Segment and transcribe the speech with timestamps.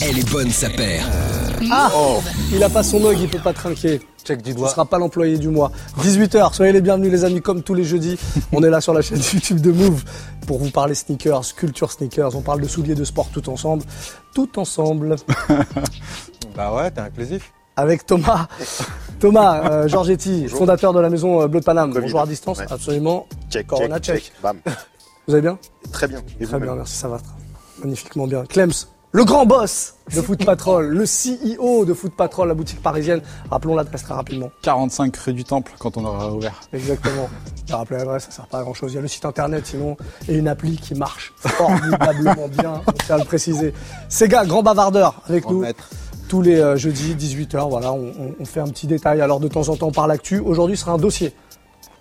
[0.00, 1.06] Elle est bonne sa paire.
[1.70, 1.90] Ah
[2.52, 4.00] Il a pas son mug, il peut pas trinquer.
[4.24, 4.68] Check du Ce doigt.
[4.68, 5.70] sera pas l'employé du mois.
[6.00, 8.18] 18h, soyez les bienvenus les amis, comme tous les jeudis.
[8.52, 10.04] On est là sur la chaîne YouTube de Move
[10.46, 12.34] pour vous parler sneakers, culture sneakers.
[12.36, 13.84] On parle de souliers de sport tout ensemble.
[14.34, 15.16] Tout ensemble.
[16.56, 17.52] Bah ouais, t'es inclusif.
[17.76, 18.48] Avec Thomas.
[19.20, 20.58] Thomas euh, Giorgetti, Bonjour.
[20.58, 21.92] fondateur de la maison euh, Bleu de Paname.
[21.92, 22.02] Covid.
[22.06, 22.66] Bonjour à distance, Ouais.
[22.68, 23.26] absolument.
[23.48, 24.24] Check, Corona check, check.
[24.24, 24.32] check.
[24.42, 24.58] Bam.
[25.28, 25.56] Vous allez bien
[25.92, 26.20] Très bien.
[26.40, 27.18] Et Très bien, merci, ça va
[27.80, 28.44] magnifiquement bien.
[28.46, 28.72] Clems,
[29.12, 33.20] le grand boss de Foot Patrol, le CEO de Foot Patrol, la boutique parisienne.
[33.50, 34.50] Rappelons l'adresse très rapidement.
[34.62, 36.60] 45 rue du Temple quand on aura ouvert.
[36.72, 37.28] Exactement.
[37.66, 38.92] J'ai rappelé l'adresse, ça sert pas à grand chose.
[38.92, 39.96] Il y a le site internet sinon
[40.28, 43.72] et une appli qui marche formidablement bien, on tient à le préciser.
[44.08, 45.60] Sega, grand bavardeur avec Grand nous.
[45.60, 45.88] maître.
[46.28, 49.22] Tous les euh, jeudis, 18h, voilà, on, on- on fait un petit détail.
[49.22, 50.38] Alors de temps en temps, on parle actu.
[50.40, 51.32] Aujourd'hui, ce sera un dossier.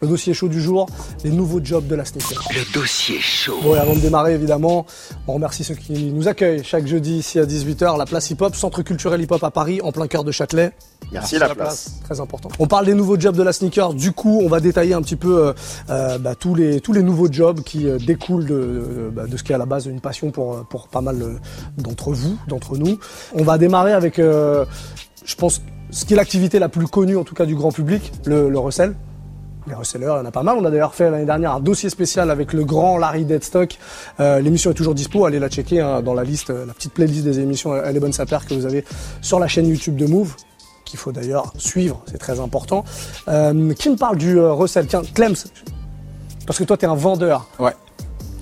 [0.02, 0.88] Le dossier chaud du jour,
[1.24, 2.48] les nouveaux jobs de la sneaker.
[2.54, 3.58] Le dossier chaud.
[3.64, 4.86] Bon, et avant de démarrer, évidemment,
[5.28, 8.84] on remercie ceux qui nous accueillent chaque jeudi ici à 18h, la place hip-hop, centre
[8.84, 10.72] culturel hip-hop à Paris, en plein cœur de Châtelet.
[11.12, 11.96] Merci, la place.
[12.04, 12.50] Très important.
[12.60, 13.96] On parle des nouveaux jobs de la sneaker.
[13.96, 15.54] Du coup, on va détailler un petit peu euh,
[15.90, 19.36] euh, bah, tous, les, tous les nouveaux jobs qui euh, découlent de, de, bah, de
[19.36, 21.40] ce qui est à la base une passion pour, pour pas mal
[21.78, 23.00] d'entre vous, d'entre nous.
[23.34, 24.64] On va démarrer avec, euh,
[25.26, 28.12] je pense, ce qui est l'activité la plus connue, en tout cas du grand public,
[28.26, 28.94] le, le recel.
[29.68, 30.56] Les resellers, il y en a pas mal.
[30.58, 33.78] On a d'ailleurs fait l'année dernière un dossier spécial avec le grand Larry Deadstock.
[34.22, 35.26] Euh, L'émission est toujours dispo.
[35.26, 38.00] Allez la checker hein, dans la liste, euh, la petite playlist des émissions Elle est
[38.00, 38.86] bonne sa paire que vous avez
[39.22, 40.36] sur la chaîne YouTube de Move
[40.86, 42.86] qu'il faut d'ailleurs suivre, c'est très important.
[43.28, 44.88] Euh, qui me parle du euh, recel?
[44.88, 45.36] Tiens, Clems,
[46.46, 47.46] parce que toi, tu es un vendeur.
[47.60, 47.74] Ouais.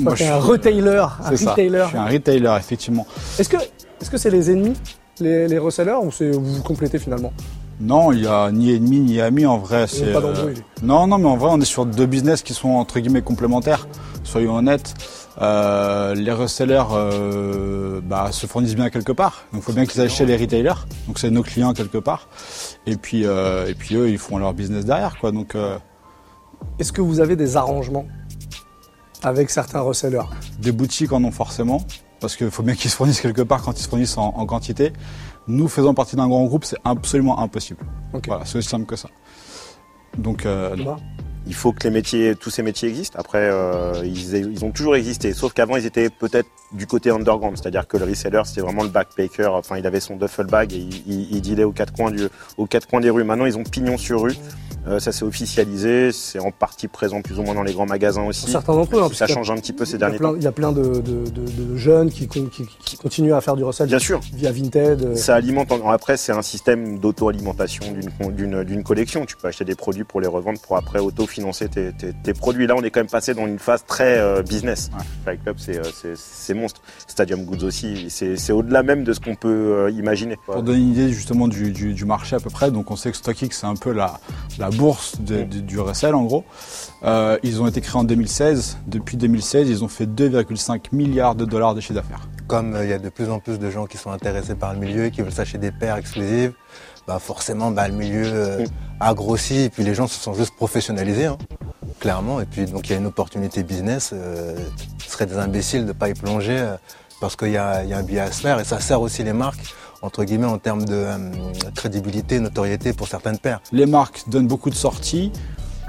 [0.03, 1.49] Toi, je un suis- retailer, un c'est ça.
[1.51, 1.81] retailer.
[1.85, 3.07] Je suis un retailer, effectivement.
[3.39, 3.57] Est-ce que
[3.99, 4.75] est-ce que c'est les ennemis,
[5.19, 7.33] les, les resellers, ou c'est vous vous complétez finalement?
[7.79, 9.85] Non, il y a ni ennemi ni ami en vrai.
[9.87, 10.63] C'est pas d'embrouille.
[10.81, 13.87] Non, non, mais en vrai, on est sur deux business qui sont entre guillemets complémentaires.
[14.23, 14.93] Soyons honnêtes.
[15.41, 19.43] Euh, les resellers euh, bah, se fournissent bien quelque part.
[19.51, 20.87] Donc, il faut bien qu'ils aillent chez les retailers.
[21.07, 22.29] Donc, c'est nos clients quelque part.
[22.85, 25.33] Et puis, euh, et puis eux, ils font leur business derrière, quoi.
[25.33, 25.77] Donc, euh,
[26.79, 28.05] Est-ce que vous avez des arrangements
[29.23, 30.29] avec certains resellers?
[30.59, 31.81] Des boutiques en ont forcément,
[32.21, 34.45] parce qu'il faut bien qu'ils se fournissent quelque part quand ils se fournissent en, en
[34.45, 34.93] quantité.
[35.47, 37.79] Nous, faisant partie d'un grand groupe, c'est absolument impossible.
[38.27, 39.09] Voilà, c'est aussi simple que ça.
[40.17, 40.75] Donc, euh,
[41.47, 43.19] Il faut que les métiers, tous ces métiers existent.
[43.19, 45.33] Après, euh, ils, ils ont toujours existé.
[45.33, 47.57] Sauf qu'avant, ils étaient peut-être du côté underground.
[47.57, 49.47] C'est-à-dire que le reseller, c'était vraiment le backpacker.
[49.53, 52.27] Enfin, il avait son duffel bag et il, il, il dealait aux quatre coins du,
[52.57, 53.23] aux quatre coins des rues.
[53.23, 54.35] Maintenant, ils ont pignon sur rue.
[54.87, 56.11] Euh, ça s'est officialisé.
[56.11, 58.51] C'est en partie présent plus ou moins dans les grands magasins aussi.
[58.51, 60.35] Certains d'entre eux, hein, ça change un petit peu ces derniers plein, temps.
[60.37, 63.41] il y a plein de, de- de- de jeunes qui, con- qui- qui continuent à
[63.41, 64.19] faire du recel Bien sûr.
[64.33, 65.01] via Vinted.
[65.01, 65.71] euh, Ça alimente.
[65.71, 69.25] en- Après, c'est un système d'auto-alimentation d'une con- d'une d'une collection.
[69.25, 72.67] Tu peux acheter des produits pour les revendre pour après auto-financer tes, tes- tes produits.
[72.67, 74.91] Là, on est quand même passé dans une phase très euh, business.
[75.25, 76.81] Fight Club, c'est c'est- c'est monstre.
[77.07, 78.09] Stadium Goods aussi.
[78.09, 79.49] C'est au-delà même de ce qu'on peut
[79.87, 80.37] euh, imaginer.
[80.45, 83.11] Pour donner une idée justement du, du- du marché à peu près, donc on sait
[83.11, 84.19] que StockX c'est un peu la,
[84.57, 86.43] la bourse de- de- du resell en gros.
[87.03, 88.77] Euh, ils ont été créés en 2016.
[88.87, 92.27] Depuis 2016, ils ont fait 2,5 milliards de dollars de chiffre d'affaires.
[92.47, 94.73] Comme euh, il y a de plus en plus de gens qui sont intéressés par
[94.73, 96.53] le milieu et qui veulent s'acheter des paires exclusives,
[97.07, 98.65] bah forcément bah, le milieu euh,
[98.99, 101.37] a grossi et puis les gens se sont juste professionnalisés, hein,
[101.99, 102.41] clairement.
[102.41, 104.11] Et puis donc il y a une opportunité business.
[104.13, 104.55] Euh,
[105.03, 106.75] ce serait des imbéciles de pas y plonger euh,
[107.21, 109.33] parce qu'il y y a un billet à se faire et ça sert aussi les
[109.33, 109.73] marques
[110.05, 111.17] entre guillemets en termes de euh,
[111.75, 113.59] crédibilité, notoriété pour certaines paires.
[113.71, 115.31] Les marques donnent beaucoup de sorties.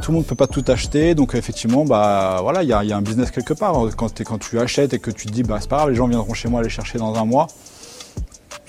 [0.02, 2.78] Tout le monde ne peut pas tout acheter, donc effectivement, bah voilà, il y a,
[2.78, 3.74] un business quelque part.
[3.96, 6.06] Quand, quand tu achètes et que tu te dis, bah c'est pas grave, les gens
[6.06, 7.46] viendront chez moi les chercher dans un mois,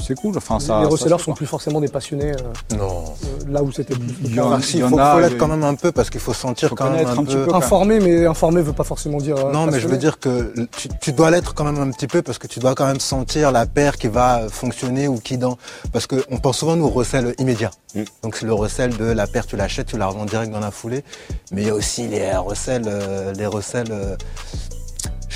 [0.07, 0.37] c'est cool.
[0.37, 3.03] Enfin, ça, les fait, sont plus forcément des passionnés euh, Non.
[3.23, 4.15] euh, là où c'était plus.
[4.23, 5.91] Il y en a- si, il y en faut, l'être mais- quand même un peu
[5.91, 7.45] parce qu'il faut sentir Faut quand même un, un petit peu.
[7.47, 7.55] peu.
[7.55, 9.35] Informé, mais informé veut pas forcément dire.
[9.37, 12.07] euh, Non, mais je veux dire que tu, tu dois l'être quand même un petit
[12.07, 15.37] peu parce que tu dois quand même sentir la paire qui va fonctionner ou qui
[15.37, 15.57] dans.
[15.91, 17.71] Parce qu'on pense souvent nous recel immédiat.
[17.95, 18.03] Mm.
[18.23, 20.71] Donc c'est le recel de la paire, tu l'achètes, tu la revends direct dans la
[20.71, 21.03] foulée.
[21.51, 23.91] Mais il y a aussi les recels, euh, les recels.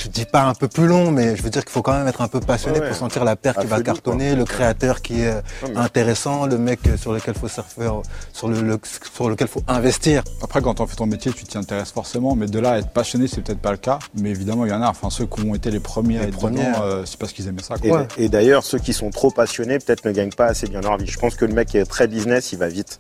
[0.04, 2.08] Je dis pas un peu plus long, mais je veux dire qu'il faut quand même
[2.08, 2.90] être un peu passionné Ouais, ouais.
[2.90, 4.38] pour sentir la paire qui va cartonner, quoi.
[4.40, 5.34] le créateur qui est
[5.74, 7.90] Non, intéressant, le mec sur lequel faut surfer,
[8.34, 8.80] sur le, le-
[9.14, 10.24] sur lequel faut investir.
[10.42, 12.90] Après, quand on fait ton métier, tu t'y intéresses forcément, mais de là à être
[12.90, 14.00] passionné, c'est peut-être pas le cas.
[14.16, 14.88] Mais évidemment, il y en a.
[14.90, 17.48] Enfin, ceux qui ont été les premiers à Les être premiers, euh, c'est parce qu'ils
[17.48, 17.76] aimaient ça.
[17.78, 17.88] Quoi.
[17.88, 18.08] Et, Ouais.
[18.18, 21.08] et d'ailleurs, ceux qui sont trop passionnés, peut-être ne gagnent pas assez bien leur vie.
[21.08, 23.00] Je pense que le mec qui est très business, il va vite.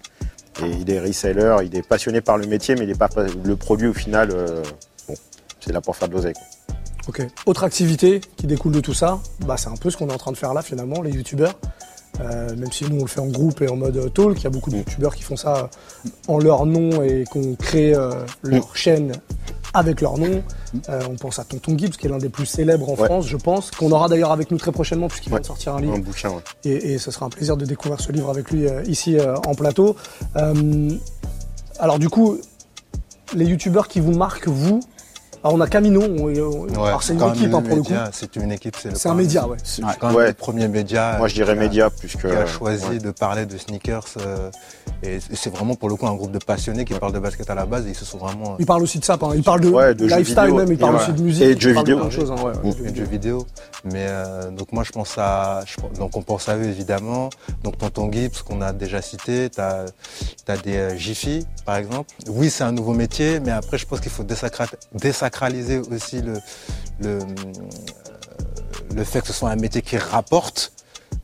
[0.61, 3.07] Et il est reseller, il est passionné par le métier, mais il est pas
[3.45, 4.29] le produit au final.
[4.31, 4.61] euh,
[5.07, 5.15] bon,
[5.61, 6.33] c'est là pour faire de l'oseille.
[7.07, 7.25] Ok.
[7.45, 10.17] Autre activité qui découle de tout ça, bah, c'est un peu ce qu'on est en
[10.17, 11.53] train de faire là finalement, les youtubeurs.
[12.19, 14.47] Euh, même si nous on le fait en groupe et en mode talk, il y
[14.47, 17.95] a beaucoup de youtubeurs qui font ça euh, en leur nom et qui ont créé
[17.95, 18.11] euh,
[18.43, 19.13] leur chaîne
[19.73, 20.43] avec leur nom.
[20.89, 23.05] Euh, on pense à Tonton Gibbs, qui est l'un des plus célèbres en Ouais.
[23.05, 25.41] France, je pense, qu'on aura d'ailleurs avec nous très prochainement, puisqu'il vient Ouais.
[25.41, 25.93] de sortir un livre.
[25.95, 26.41] Un bouquin, ouais.
[26.65, 29.35] Et, et ce sera un plaisir de découvrir ce livre avec lui euh, ici euh,
[29.47, 29.95] en plateau.
[30.35, 30.89] Euh,
[31.79, 32.37] alors du coup,
[33.33, 34.81] les youtubeurs qui vous marquent, vous,
[35.43, 36.27] alors on a Camino, on-
[36.77, 37.93] on- alors c'est une équipe hein, pour le coup.
[38.11, 39.57] C'est une équipe, c'est le C'est un média, ouais.
[39.63, 39.91] C'est Ouais.
[39.99, 40.27] quand même Ouais.
[40.27, 41.15] le premier média.
[41.17, 42.27] Moi, je dirais média, puisque.
[42.27, 42.97] Qui a choisi ouais.
[42.99, 44.05] de parler de sneakers.
[44.19, 44.49] euh,
[45.03, 47.55] et c'est vraiment pour le coup un groupe de passionnés qui parlent de basket à
[47.55, 48.55] la base et ils se sont vraiment.
[48.59, 49.29] Il parle aussi de ça, hein.
[49.33, 50.55] il parle de, Ouais, de jeux lifestyle vidéo.
[50.57, 51.97] même, il parle Et aussi de musique, Et de jeux vidéo.
[51.97, 52.35] plein de choses, hein,
[52.85, 53.47] et de jeux vidéo.
[53.83, 57.29] Mais euh, donc moi je pense à, je donc on pense à eux évidemment.
[57.63, 59.85] Donc Tonton Gibbs qu'on a déjà cité, t'as
[60.47, 62.11] as des euh, Jiffy par exemple.
[62.27, 64.67] Oui c'est un nouveau métier, mais après je pense qu'il faut désacra-
[65.79, 66.39] aussi le
[66.99, 67.19] le,
[68.95, 70.73] le fait que ce soit un métier qui rapporte.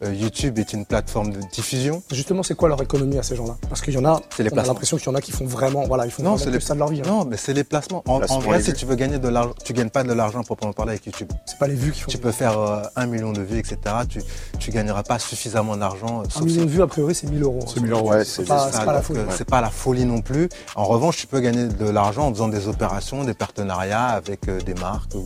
[0.04, 2.04] Euh, YouTube est une plateforme de diffusion.
[2.12, 3.58] Justement, c'est quoi leur économie à ces gens-là?
[3.68, 5.32] Parce qu'il y en a, C'est les on a l'impression qu'il y en a qui
[5.32, 7.00] font vraiment, voilà, ils font Non, vraiment les- ça de leur vie.
[7.02, 7.08] hein.
[7.08, 8.04] Non, mais c'est les placements.
[8.06, 8.78] En, vrai, si vues.
[8.78, 11.32] tu veux gagner de l'argent, tu gagnes pas de l'argent proprement parler avec YouTube.
[11.48, 12.12] C'est pas les vues qui font.
[12.12, 13.78] Tu peux faire euh, un million de vues, etc.
[14.08, 14.22] Tu,
[14.60, 16.22] tu gagneras pas suffisamment d'argent.
[16.22, 17.60] euh, Un million de vues, a priori, c'est 1000 euros.
[17.64, 17.72] hein.
[17.74, 18.10] C'est 1000 euros.
[18.12, 19.20] Ouais, C'est c'est pas, ça, c'est pas la folie.
[19.36, 20.48] C'est pas la folie non plus.
[20.76, 24.62] En revanche, tu peux gagner de l'argent en faisant des opérations, des partenariats avec euh,
[24.62, 25.26] des marques ou,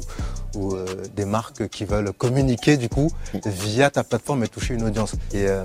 [0.55, 3.11] ou, euh, des marques qui veulent communiquer du coup
[3.45, 5.13] via ta plateforme et toucher une audience.
[5.33, 5.63] Et euh,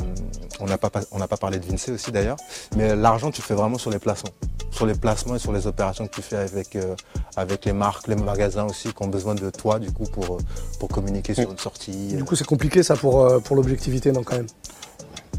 [0.60, 2.36] on n'a pas on n'a pas parlé de Vinci aussi d'ailleurs,
[2.76, 4.30] mais l'argent tu le fais vraiment sur les placements,
[4.70, 6.94] sur les placements et sur les opérations que tu fais avec euh,
[7.36, 10.38] avec les marques, les magasins aussi qui ont besoin de toi du coup pour
[10.78, 12.14] pour communiquer sur une sortie.
[12.14, 14.46] Du coup, c'est compliqué ça pour, pour l'objectivité, non, quand même?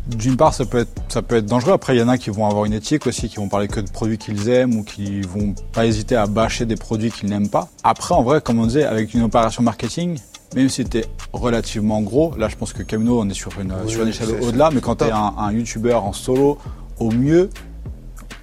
[0.07, 1.73] D'une part, ça peut être, ça peut être dangereux.
[1.73, 3.79] Après, il y en a qui vont avoir une éthique aussi, qui vont parler que
[3.81, 7.49] de produits qu'ils aiment ou qui vont pas hésiter à bâcher des produits qu'ils n'aiment
[7.49, 7.67] pas.
[7.83, 10.17] Après, en vrai, comme on disait, avec une opération marketing,
[10.55, 13.91] même si c'était relativement gros, là, je pense que Camino, on est sur une, Oui,
[13.91, 15.17] sur une échelle au-delà, mais quand tu es top.
[15.17, 16.57] un, un YouTuber en solo,
[16.99, 17.49] au mieux,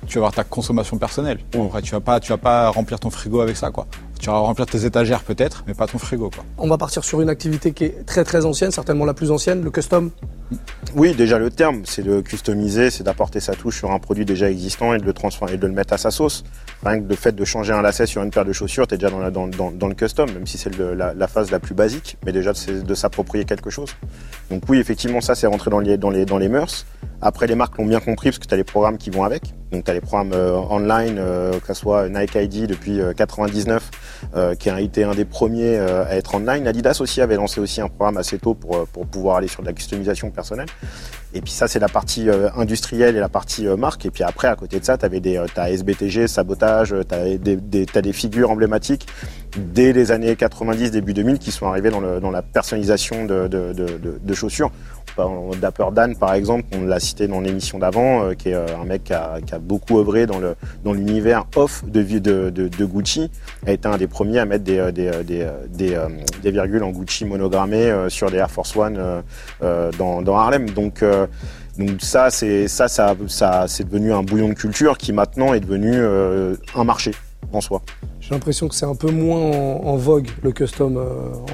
[0.07, 1.39] tu vas avoir ta consommation personnelle.
[1.53, 3.87] Bon, après, tu vas pas, tu vas pas remplir ton frigo avec ça, quoi.
[4.25, 6.45] Tu vas remplir tes étagères peut-être, mais pas ton frigo, quoi.
[6.57, 9.63] On va partir sur une activité qui est très très ancienne, certainement la plus ancienne,
[9.63, 10.13] le custom.
[10.97, 14.49] Oui, déjà le terme, c'est de customiser, c'est d'apporter sa touche sur un produit déjà
[14.51, 16.43] existant et de le transformer et de le mettre à sa sauce.
[16.87, 19.11] Rien que le fait de changer un lacet sur une paire de chaussures, t'es déjà
[19.11, 21.61] dans, la- dans, dans, dans le custom, même si c'est le- la, la phase la
[21.61, 23.91] plus basique, mais déjà c'est de s'approprier quelque chose.
[24.51, 26.87] Donc oui, effectivement, ça c'est rentré dans les, dans, les, dans les mœurs.
[27.21, 29.43] Après, les marques l'ont bien compris parce que tu as les programmes qui vont avec.
[29.75, 33.13] Donc tu as les programmes euh, online, euh, que ce soit Nike ID depuis euh,
[33.13, 33.91] 99,
[34.37, 36.69] euh, qui a été un des premiers euh, à être online.
[36.69, 39.63] Adidas aussi avait lancé aussi un programme assez tôt pour, euh, pour pouvoir aller sur
[39.63, 40.69] de la customisation personnelle.
[41.37, 44.07] Et puis ça, c'est la partie euh, industrielle et la partie euh, marque.
[44.07, 47.15] Et puis après, à côté de ça, tu avais des, euh, t'as SBTG, sabotage, tu
[47.15, 49.09] as des, des, figures emblématiques
[49.57, 53.49] dès les années 90, début 2000 qui sont arrivées dans, le, dans la personnalisation de,
[53.49, 54.71] de, de, de, chaussures.
[55.61, 59.13] Dapper Dan, par exemple, on l'a cité dans l'émission d'avant, qui est un mec qui
[59.13, 60.41] a, qui a beaucoup œuvré dans
[60.83, 63.31] dans l'univers off de, de, de, de Gucci,
[63.65, 65.97] a été un des premiers à mettre des, des, des,
[66.43, 69.23] des, virgules en Gucci monogrammées sur des Air Force One
[69.61, 70.69] dans, dans Harlem.
[70.71, 71.05] Donc
[71.79, 73.15] donc ça, c'est ça, ça,
[73.85, 77.13] devenu un bouillon de culture qui maintenant est devenu euh, un marché
[77.53, 77.83] en soi.
[78.27, 81.03] J'ai l'impression que c'est un peu moins en, en vogue le custom euh,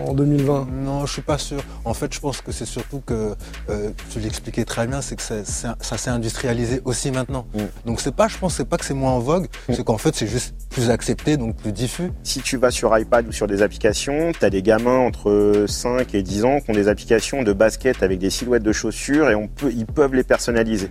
[0.06, 0.68] en 2020.
[0.84, 1.60] Non, je suis pas sûr.
[1.84, 3.34] En fait, je pense que c'est surtout que
[3.70, 7.44] euh, tu l'expliquais très bien, c'est que c'est- c'est- ça s'est industrialisé aussi maintenant.
[7.54, 7.58] Mm.
[7.86, 10.14] Donc c'est pas, je pense, c'est pas que c'est moins en vogue, c'est qu'en fait
[10.14, 12.12] c'est juste plus accepté, donc plus diffus.
[12.22, 16.14] Si tu vas sur iPad ou sur des applications, tu as des gamins entre 5
[16.14, 19.34] et 10 ans qui ont des applications de basket avec des silhouettes de chaussures et
[19.34, 20.88] on peut, ils peuvent les personnaliser.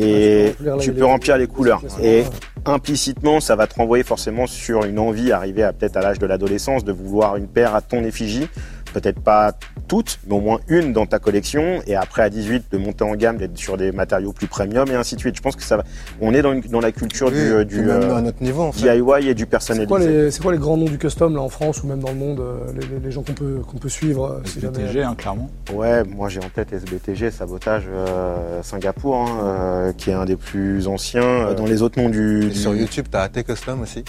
[0.00, 1.82] Et Ouais, tu peux remplir les- tu peux les- remplir les couleurs.
[2.02, 2.24] Et
[2.64, 6.26] implicitement, ça va te renvoyer forcément sur une envie, arrivée à peut-être à l'âge de
[6.26, 8.48] l'adolescence, de vouloir une paire à ton effigie.
[8.92, 9.52] Peut-être pas
[9.86, 11.80] toutes, mais au moins une dans ta collection.
[11.86, 14.94] Et après, à 18, de monter en gamme, d'être sur des matériaux plus premium et
[14.94, 15.36] ainsi de suite.
[15.36, 15.84] Je pense que ça va.
[16.20, 18.42] On est dans, une- dans la culture du, euh, puis du même euh, à notre
[18.42, 18.82] niveau en fait.
[18.82, 20.30] DIY et du personnalisé.
[20.30, 22.40] c'est quoi les grands noms du custom là en France ou même dans le monde,
[22.40, 25.14] euh, les, les- les gens qu'on peut, qu'on peut suivre euh, si jamais- BTG, hein,
[25.16, 25.50] clairement.
[25.72, 30.36] Ouais, moi j'ai en tête SBTG, Sabotage euh, Singapour, hein, euh, qui est un des
[30.36, 31.22] plus anciens.
[31.22, 34.04] Euh, Dans les autres noms du, du- sur YouTube, t'as AT Custom aussi,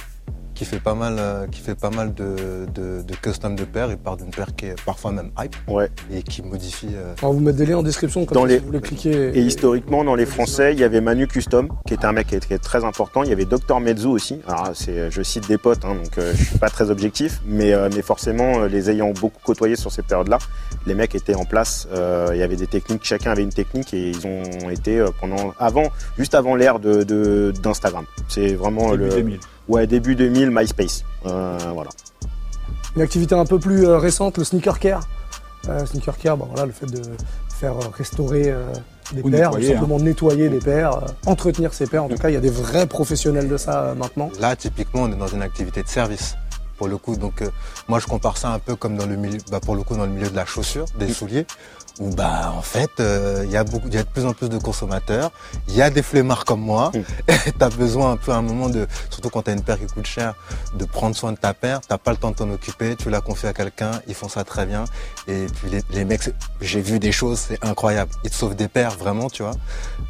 [0.60, 3.88] qui fait pas mal, euh, qui fait pas mal de, de, de custom de paires.
[3.92, 5.90] Il part d'une paire qui est parfois même hype Ouais.
[6.12, 6.90] et qui modifie.
[6.94, 8.82] euh, On va vous mettre des liens en description comme Dans les- si vous voulez
[8.82, 9.30] cliquer.
[9.38, 12.36] Et historiquement, dans les Français, il y avait Manu Custom, qui était un mec qui
[12.36, 13.24] était très important.
[13.24, 14.42] Il y avait Dr Mezzo aussi.
[14.50, 17.74] Alors, c'est, je cite des potes, hein, donc euh, je suis pas très objectif, mais,
[17.74, 20.40] euh, mais forcément, euh, les ayant beaucoup côtoyés sur ces périodes-là,
[20.86, 21.88] les mecs étaient en place.
[21.94, 25.08] euh, il y avait des techniques, chacun avait une technique, et ils ont été euh,
[25.22, 25.86] pendant, avant,
[26.18, 28.04] juste avant l'ère de, de- d'Instagram.
[28.28, 29.40] C'est vraiment Début le 2000.
[29.70, 31.04] Ouais début 2000 MySpace.
[31.26, 31.90] Euh, voilà.
[32.96, 35.08] Une activité un peu plus euh, récente, le sneaker care.
[35.70, 37.02] Euh, sneaker care, bah, voilà, le fait de
[37.60, 38.66] faire restaurer euh,
[39.14, 42.04] des Ou paires, nettoyer, simplement nettoyer des paires, euh, entretenir ces paires.
[42.04, 44.30] En tout cas, il y a des vrais professionnels de ça euh, maintenant.
[44.40, 46.36] Là, typiquement, on est dans une activité de service.
[46.78, 47.16] pour le coup.
[47.18, 47.50] Donc euh,
[47.90, 50.06] moi je compare ça un peu comme dans le milieu, bah, pour le coup dans
[50.06, 53.64] le milieu de la chaussure, des souliers, où bah en fait euh, il y a
[53.64, 55.32] beaucoup, il y a de plus en plus de consommateurs,
[55.68, 56.92] il y a des flemmards comme moi,
[57.60, 60.06] t'as besoin un peu à un moment de, surtout quand t'as une paire qui coûte
[60.06, 60.36] cher,
[60.76, 63.20] de prendre soin de ta paire, t'as pas le temps de t'en occuper, tu la
[63.22, 64.86] confies à quelqu'un, ils font ça très bien,
[65.28, 66.30] et puis les, les mecs,
[66.62, 69.54] j'ai vu des choses, c'est incroyable, ils te sauvent des paires vraiment, tu vois.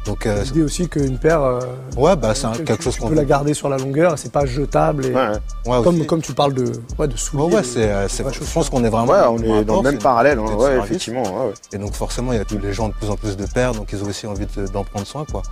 [0.06, 1.60] Donc euh, L'idée aussi qu'une paire, euh,
[1.96, 5.06] ouais bah c'est quelque chose qu'on peux la garder sur la longueur, c'est pas jetable.
[5.06, 5.38] Et, Ouais, ouais.
[5.66, 7.42] Ouais, comme, comme tu parles de, ouais, de souliers.
[7.42, 9.12] Ouais, ouais, c'est, je pense qu'on est vraiment.
[9.12, 11.22] Ouais, on est dans le même parallèle, hein, ouais, effectivement.
[11.22, 11.54] ouais, ouais.
[11.72, 13.72] Et donc forcément, il y a tous les gens de plus en plus de paires,
[13.72, 15.42] donc ils ont aussi envie de- d'en prendre soin, quoi.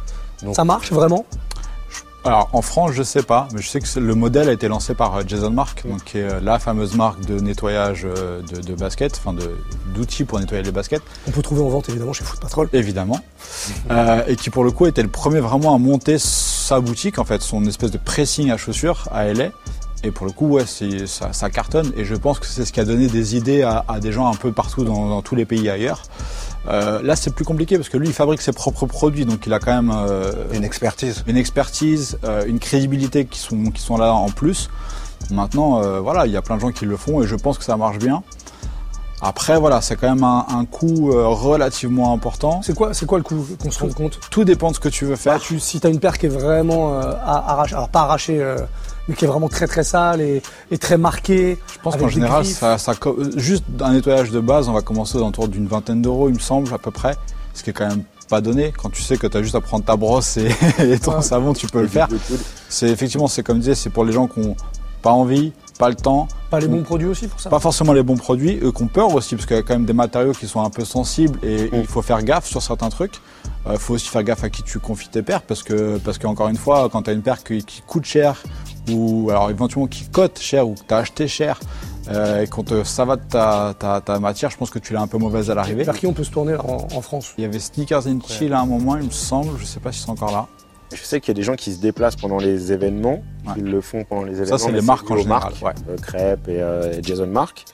[0.43, 1.25] Donc, Ça marche vraiment?
[2.25, 4.93] Alors en France, je sais pas, mais je sais que le modèle a été lancé
[4.93, 8.61] par euh, Jason Mark, donc qui est euh, la fameuse marque de nettoyage euh, de,
[8.61, 9.35] de baskets, enfin
[9.95, 12.69] d'outils pour nettoyer les baskets, On peut trouver en vente évidemment chez Foot Patrol.
[12.73, 13.21] évidemment,
[13.91, 17.25] Euh, et qui pour le coup était le premier vraiment à monter sa boutique, en
[17.25, 19.51] fait, son espèce de pressing à chaussures à LA.
[20.05, 21.93] Et pour le coup, ouais, ça, ça cartonne.
[21.97, 24.29] Et je pense que c'est ce qui a donné des idées à, à des gens
[24.31, 26.03] un peu partout dans, dans tous les pays ailleurs.
[26.69, 29.53] Euh, là, c'est plus compliqué parce que lui, il fabrique ses propres produits, donc il
[29.53, 31.25] a quand même euh, une expertise.
[31.27, 34.71] une expertise, euh, une crédibilité qui sont, qui sont là en plus.
[35.33, 37.59] Maintenant, euh, voilà, il y a plein de gens qui le font et je pense
[37.59, 38.23] que ça marche bien.
[39.21, 42.61] Après, voilà, c'est quand même un, un coût euh, relativement important.
[42.63, 44.21] C'est quoi, c'est quoi le coup qu'on se rende compte?
[44.31, 45.41] Tout dépend de ce que tu veux Bah, faire.
[45.41, 48.59] tu, Si t'as une paire qui est vraiment euh, à- arrachée, alors pas arrachée, euh,
[49.09, 51.59] mais qui est vraiment très très sale et, et très marquée.
[51.75, 52.59] Je pense qu'en général, griffes.
[52.59, 56.03] ça, ça, co- juste un nettoyage de base, on va commencer aux alentours d'une vingtaine
[56.03, 57.17] d'euros, il me semble, à peu près.
[57.55, 58.73] Ce qui est quand même pas donné.
[58.77, 60.49] Quand tu sais que tu as juste à prendre ta brosse et,
[60.79, 61.23] et ton Ouais.
[61.23, 62.09] savon, tu peux le faire.
[62.69, 64.55] C'est effectivement, c'est comme je disais, c'est pour les gens qui ont
[65.03, 68.03] pas envie, pas le temps, Pas les bons produits aussi pour ça pas forcément les
[68.03, 70.33] bons produits, eux qui ont peur aussi, parce qu'il y a quand même des matériaux
[70.33, 71.71] qui sont un peu sensibles et Mm.
[71.75, 73.15] il faut faire gaffe sur certains trucs.
[73.71, 76.49] Il faut aussi faire gaffe à qui tu confies tes paires, parce que parce qu'encore
[76.49, 78.43] une fois, quand tu as une paire qui, qui coûte cher,
[78.91, 81.61] ou alors éventuellement qui cote cher, ou que tu as acheté cher,
[82.11, 85.07] euh, et qu'on te savate ta, ta, ta matière, je pense que tu l'as un
[85.07, 85.85] peu mauvaise à l'arrivée.
[85.85, 87.35] Vers qui on peut se tourner en France?
[87.37, 89.93] Il y avait Sneakers and Chill à un moment, il me semble, je sais pas
[89.93, 90.47] si c'est encore là.
[90.95, 93.23] Je sais qu'il y a des gens qui se déplacent pendant les événements.
[93.47, 93.53] Ouais.
[93.59, 94.59] Ils le font pendant les événements.
[94.59, 95.53] Ça, c'est les marques en général.
[95.61, 95.73] marques, ouais.
[95.91, 97.65] euh, Crêpe et, euh, et Jason Mark.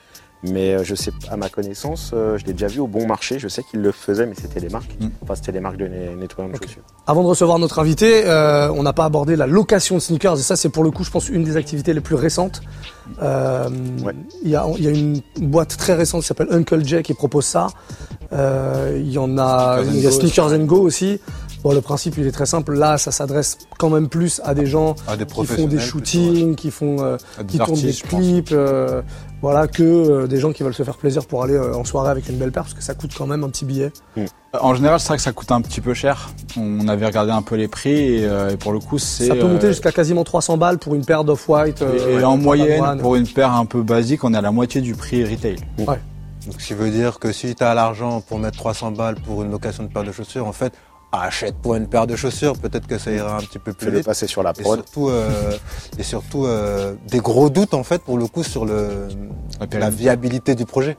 [0.47, 3.39] Mais euh, je sais, à ma connaissance, euh, je l'ai déjà vu au bon marché.
[3.39, 4.95] Je sais qu'ils le faisaient, mais c'était les marques.
[4.99, 5.07] Mm.
[5.23, 6.83] Enfin, c'était les marques de nettoyants de chaussures.
[7.07, 10.43] Avant de recevoir notre invité, euh, on n'a pas abordé la location de sneakers et
[10.43, 12.61] ça c'est pour le coup je pense une des activités les plus récentes.
[13.23, 13.69] Euh,
[14.03, 14.13] Ouais.
[14.43, 17.13] Il y, a, il y a une boîte très récente qui s'appelle Uncle Jay qui
[17.15, 17.67] propose ça.
[18.33, 21.19] Euh, il y en a, Sneakers y a Go Sneakers and Go aussi.
[21.65, 22.75] Bon, le principe il est très simple.
[22.75, 26.53] Là, ça s'adresse quand même plus à des gens À des qui font des shootings,
[26.53, 27.17] qui font, euh,
[27.47, 29.01] qui tournent des clips, euh,
[29.41, 32.11] voilà, que euh, des gens qui veulent se faire plaisir pour aller euh, en soirée
[32.11, 33.91] avec une belle paire parce que ça coûte quand même un petit billet.
[34.19, 34.27] Euh,
[34.61, 36.29] En général, c'est vrai que ça coûte un petit peu cher.
[36.55, 39.25] On avait regardé un peu les prix et, euh, et pour le coup, c'est.
[39.25, 41.81] Ça peut monter euh, jusqu'à quasiment 300 balles pour une paire d'off-white.
[41.81, 42.99] Et, et en ouais, moyenne, One.
[42.99, 45.55] pour une paire un peu basique, on est à la moitié du prix retail.
[45.79, 49.41] Donc, ce qui veut dire que si tu as l'argent pour mettre 300 balles pour
[49.41, 50.73] une location de paire de chaussures, en fait,
[51.11, 52.57] achète pour une paire de chaussures.
[52.57, 54.05] Peut-être que ça ira un petit peu plus vite.
[54.05, 54.79] passer sur la Et prod.
[54.79, 55.51] surtout, euh,
[55.97, 59.07] et surtout euh, des gros doutes en fait pour le coup sur le,
[59.71, 60.97] La viabilité du projet.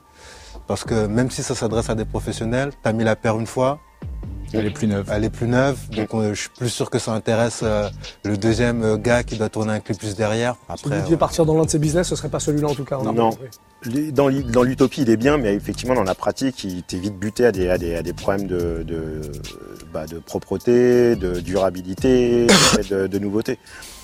[0.66, 3.46] Parce que même si ça s'adresse à des professionnels, tu as mis la paire une
[3.46, 3.78] fois,
[4.52, 5.08] Elle est plus neuve.
[5.12, 7.88] elle est plus neuve, donc euh, je suis plus sûr que ça intéresse euh,
[8.24, 10.54] le deuxième euh, gars qui doit tourner un clip plus derrière.
[10.54, 12.68] Si vous Après, deviez euh, partir dans l'un de ces business, ce serait pas celui-là
[12.68, 12.98] en tout cas.
[12.98, 13.30] a Non.
[14.12, 14.28] Dans
[14.62, 17.68] l'utopie, il est bien, mais effectivement, dans la pratique, il t'est vite buté à des,
[17.68, 19.20] à des, à des problèmes de, de,
[19.92, 22.46] bah, de propreté, de durabilité,
[22.90, 23.58] de, de nouveauté.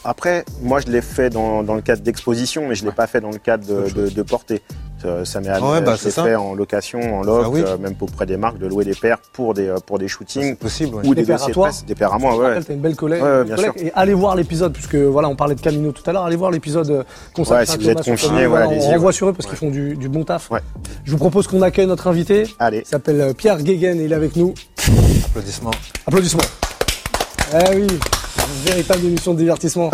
[0.04, 3.20] Après, moi, je l'ai fait dans, dans le cadre d'exposition, mais je l'ai pas fait
[3.20, 4.60] dans le cadre de, de, de portée.
[5.00, 6.22] Ça, ça m'est arrivé, Ouais, bah, je c'est l'ai ça.
[6.24, 7.62] fait en location, en loft, Ah oui.
[7.66, 10.54] euh, même auprès des marques, de louer des paires pour des, euh, pour des shootings
[10.56, 10.94] possible.
[10.96, 11.06] ouais.
[11.06, 12.60] ou Des des, paires à dossiers de toi presse, des paires à moi, ouais.
[12.62, 13.20] t'as une belle collègue.
[13.22, 13.72] Ouais, bien collègue.
[13.78, 13.86] sûr.
[13.86, 16.24] Et allez voir l'épisode, puisque voilà, on parlait de Camino tout à l'heure.
[16.24, 17.02] Allez voir l'épisode euh,
[17.34, 18.50] consacré Ouais, à si vous êtes Thomas sur confiné, Camino.
[18.50, 20.50] voilà, on allez-y, renvoie sur eux parce qu'ils font du, du bon taf.
[21.04, 22.44] Je vous propose qu'on accueille notre invité.
[22.60, 24.54] Allez, Il s'appelle Pierre Guéguen et il est avec nous.
[25.26, 25.70] Applaudissements.
[26.06, 26.42] Applaudissements.
[27.54, 27.86] Eh oui,
[28.64, 29.90] véritable émission de divertissement.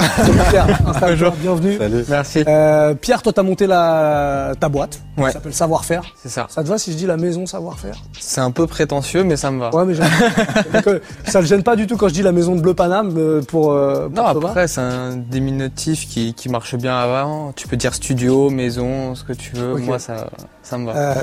[0.50, 1.76] Pierre, installe-toi, bienvenue.
[1.78, 2.04] Salut.
[2.08, 2.44] Merci.
[2.46, 5.00] Euh, Pierre, toi, t'as monté la, ta boîte.
[5.16, 5.26] Ouais.
[5.26, 6.02] Ça s'appelle Savoir-faire.
[6.22, 6.46] C'est ça.
[6.48, 7.96] Ça te va si je dis la maison Savoir-faire?
[8.18, 9.74] C'est un peu prétentieux, mais ça me va.
[9.74, 10.06] Ouais, mais j'aime.
[11.26, 13.42] Ça le gêne pas du tout quand je dis la maison de Bleu Paname euh,
[13.42, 13.72] pour.
[13.72, 14.48] euh, pour Non, Thomas.
[14.50, 17.52] après, c'est un diminutif qui, qui marche bien avant.
[17.52, 19.76] Tu peux dire studio, maison, ce que tu veux.
[19.76, 20.28] Moi, ça,
[20.62, 20.96] ça me va.
[20.96, 21.14] Euh,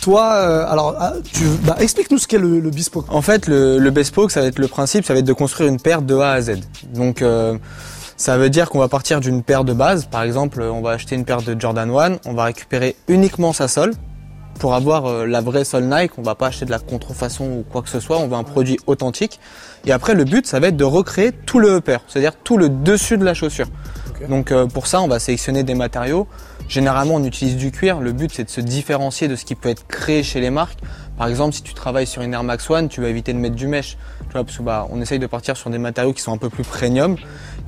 [0.00, 3.06] toi, euh, alors, ah, tu, bah, explique-nous ce qu'est le, le bespoke.
[3.08, 5.68] En fait, le, le bespoke, ça va être le principe, ça va être de construire
[5.68, 6.60] une paire de A à Z.
[6.94, 7.58] Donc, euh,
[8.16, 10.06] ça veut dire qu'on va partir d'une paire de base.
[10.06, 13.68] Par exemple, on va acheter une paire de Jordan 1, on va récupérer uniquement sa
[13.68, 13.92] sole
[14.58, 16.12] pour avoir euh, la vraie sole Nike.
[16.18, 18.18] On va pas acheter de la contrefaçon ou quoi que ce soit.
[18.18, 19.40] On veut un produit authentique.
[19.86, 22.68] Et après, le but, ça va être de recréer tout le upper, c'est-à-dire tout le
[22.68, 23.68] dessus de la chaussure.
[24.28, 26.26] Donc, euh, pour ça, on va sélectionner des matériaux
[26.70, 27.98] Généralement, on utilise du cuir.
[27.98, 30.78] Le but, c'est de se différencier de ce qui peut être créé chez les marques.
[31.20, 33.54] Par exemple, si tu travailles sur une Air Max One, tu vas éviter de mettre
[33.54, 33.98] du mesh.
[34.28, 36.38] Tu vois, parce que bah, on essaye de partir sur des matériaux qui sont un
[36.38, 37.16] peu plus premium.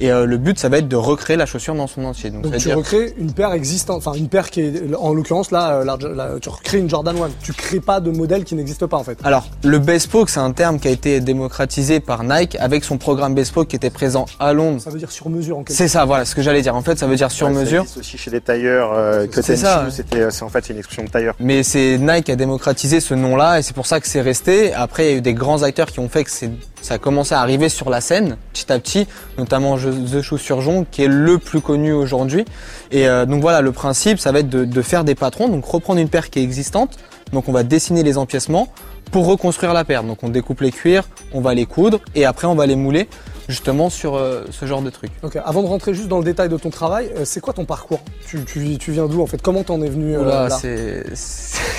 [0.00, 2.30] Et euh, le but, ça va être de recréer la chaussure dans son entier.
[2.30, 5.50] Donc, ça tu dire- recrées une paire existante, enfin une paire qui est, en l'occurrence
[5.50, 7.28] là, euh, la- la- tu recrées une Jordan 1.
[7.42, 9.18] Tu crées pas de modèle qui n'existe pas en fait.
[9.22, 13.34] Alors, le bespoke, c'est un terme qui a été démocratisé par Nike avec son programme
[13.34, 14.80] bespoke qui était présent à Londres.
[14.80, 16.74] Ça veut dire sur mesure en quelque C'est ça, voilà, ce que j'allais dire.
[16.74, 17.82] En fait, ça veut dire sur Ouais, ça mesure.
[17.82, 21.04] existe aussi chez les tailleurs, euh, que C'est ça, c'était, c'est en fait une expression
[21.04, 21.34] de tailleur.
[21.38, 24.72] Mais c'est Nike qui a démocratisé ce nom-là et c'est pour ça que c'est resté.
[24.72, 27.34] Après, il y a eu des grands acteurs qui ont fait que ça a commencé
[27.34, 29.06] à arriver sur la scène petit à petit,
[29.38, 32.44] notamment The Chaussure-Jon qui est le plus connu aujourd'hui.
[32.90, 35.64] Et euh, donc voilà, le principe, ça va être de, de faire des patrons, donc
[35.64, 36.98] reprendre une paire qui est existante.
[37.32, 38.68] Donc on va dessiner les empiècements
[39.10, 40.04] pour reconstruire la paire.
[40.04, 43.08] Donc on découpe les cuirs, on va les coudre et après on va les mouler
[43.48, 45.10] justement sur euh, ce genre de truc.
[45.22, 47.64] Ok, avant de rentrer juste dans le détail de ton travail, euh, c'est quoi ton
[47.64, 48.00] parcours?
[48.26, 49.40] Tu, tu, tu viens d'où en fait?
[49.42, 50.50] Comment t'en es venu euh, là?
[50.50, 51.04] c'est-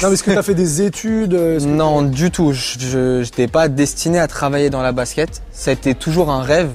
[0.01, 2.51] Non, mais est-ce que t'as fait des études Non, du tout.
[2.53, 5.41] Je n'étais pas destiné à travailler dans la basket.
[5.51, 6.70] Ça a été toujours un rêve,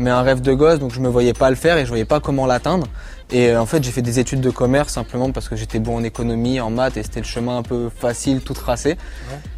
[0.00, 2.04] mais un rêve de gosse, donc je me voyais pas le faire et je voyais
[2.04, 2.86] pas comment l'atteindre.
[3.30, 5.96] Et euh, en fait, j'ai fait des études de commerce simplement parce que j'étais bon
[5.96, 8.96] en économie, en maths et c'était le chemin un peu facile, tout tracé.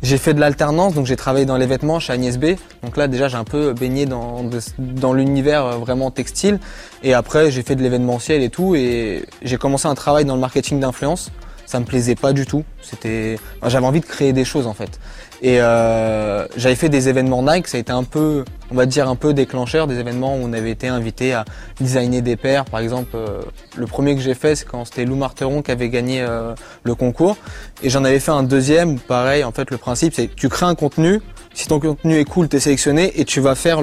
[0.03, 2.57] J'ai fait de l'alternance, donc j'ai travaillé dans les vêtements chez Agnès B.
[2.83, 4.45] Donc là, déjà, j'ai un peu baigné dans,
[4.79, 6.59] dans l'univers euh, vraiment textile.
[7.03, 8.75] Et après, j'ai fait de l'événementiel et tout.
[8.75, 11.31] Et j'ai commencé un travail dans le marketing d'influence.
[11.73, 12.65] Ça me plaisait pas du tout.
[12.83, 15.01] C'était, j'avais envie de créer des choses en fait.
[15.41, 17.67] Et euh, j'avais fait des événements Nike.
[17.67, 20.53] Ça a été un peu, on va dire un peu déclencheur, des événements où on
[20.53, 21.47] avait été invité à
[21.81, 22.67] designer des paires.
[22.67, 23.41] Par exemple, euh,
[23.75, 26.95] le premier que j'ai fait, c'est quand c'était Lou Marteron qui avait gagné euh, le
[26.95, 27.39] concours.
[27.83, 28.99] Et j'en avais fait un deuxième.
[28.99, 31.23] Pareil, en fait, le principe, c'est que tu crées un contenu.
[31.55, 33.81] Si ton contenu est cool, t'es sélectionné et tu vas faire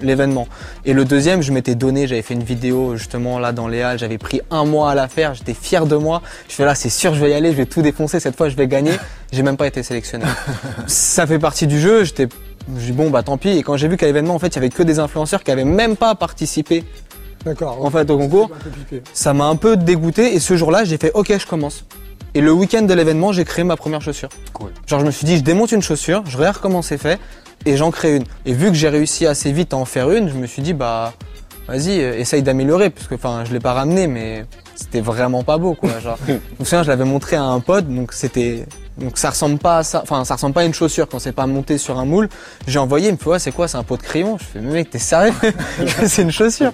[0.00, 0.46] l'événement.
[0.84, 3.98] Et le deuxième, je m'étais donné, j'avais fait une vidéo justement là dans les halles,
[3.98, 6.22] j'avais pris un mois à la faire, j'étais fier de moi.
[6.48, 8.48] Je fais là, c'est sûr, je vais y aller, je vais tout défoncer cette fois,
[8.48, 8.92] je vais gagner.
[9.32, 10.24] J'ai même pas été sélectionné.
[10.86, 12.04] Ça fait partie du jeu.
[12.04, 12.28] J'étais,
[12.76, 13.48] je dis bon bah tant pis.
[13.50, 15.50] Et quand j'ai vu qu'à l'événement, en fait, il y avait que des influenceurs qui
[15.50, 16.84] avaient même pas participé
[17.44, 17.84] D'accord.
[17.84, 18.50] en fait au concours
[19.12, 21.84] ça m'a un peu dégoûté et ce jour-là, j'ai fait OK, je commence.
[22.34, 24.28] Et le week-end de l'événement, j'ai créé ma première chaussure.
[24.52, 24.70] Cool.
[24.86, 27.18] Genre, je me suis dit, je démonte une chaussure, je regarde comment c'est fait
[27.64, 28.24] et j'en crée une.
[28.44, 30.72] Et vu que j'ai réussi assez vite à en faire une, je me suis dit,
[30.72, 31.12] bah,
[31.68, 35.58] vas-y, euh, essaye d'améliorer, parce que, enfin, je l'ai pas ramené, mais c'était vraiment pas
[35.58, 35.98] beau, quoi.
[35.98, 38.66] Genre, je me souviens, je l'avais montré à un pote, donc c'était,
[38.98, 41.32] donc ça ressemble pas à ça, enfin, ça ressemble pas à une chaussure quand c'est
[41.32, 42.28] pas monté sur un moule.
[42.68, 44.38] J'ai envoyé, il me fait, ouais, c'est quoi, c'est un pot de crayon?
[44.38, 45.34] Je fais, mais mec, t'es sérieux?
[46.06, 46.72] c'est une chaussure.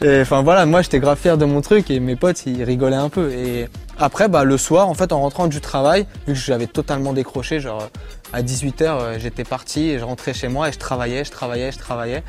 [0.00, 2.96] Et enfin voilà, moi j'étais grave fier de mon truc et mes potes ils rigolaient
[2.96, 3.30] un peu.
[3.32, 3.68] Et
[4.00, 7.60] après, bah, le soir, en fait, en rentrant du travail, vu que j'avais totalement décroché,
[7.60, 7.88] genre
[8.32, 11.78] à 18h, j'étais parti et je rentrais chez moi et je travaillais, je travaillais, je
[11.78, 12.22] travaillais.